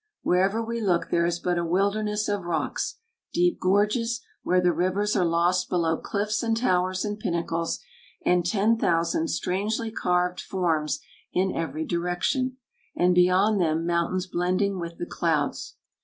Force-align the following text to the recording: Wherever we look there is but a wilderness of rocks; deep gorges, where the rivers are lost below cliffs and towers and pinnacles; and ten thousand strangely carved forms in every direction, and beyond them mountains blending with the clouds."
Wherever 0.23 0.63
we 0.63 0.81
look 0.81 1.11
there 1.11 1.27
is 1.27 1.37
but 1.37 1.59
a 1.59 1.63
wilderness 1.63 2.27
of 2.27 2.41
rocks; 2.45 2.97
deep 3.33 3.59
gorges, 3.59 4.19
where 4.41 4.59
the 4.59 4.73
rivers 4.73 5.15
are 5.15 5.23
lost 5.23 5.69
below 5.69 5.95
cliffs 5.95 6.41
and 6.41 6.57
towers 6.57 7.05
and 7.05 7.19
pinnacles; 7.19 7.79
and 8.25 8.43
ten 8.43 8.79
thousand 8.79 9.27
strangely 9.27 9.91
carved 9.91 10.41
forms 10.41 11.01
in 11.33 11.55
every 11.55 11.85
direction, 11.85 12.57
and 12.95 13.13
beyond 13.13 13.61
them 13.61 13.85
mountains 13.85 14.25
blending 14.25 14.79
with 14.79 14.97
the 14.97 15.05
clouds." 15.05 15.75